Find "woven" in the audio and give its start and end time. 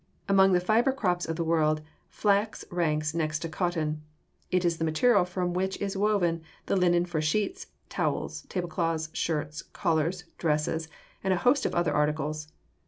5.95-6.41